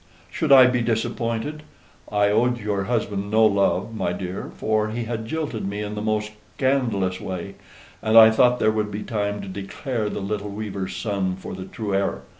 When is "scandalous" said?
6.55-7.21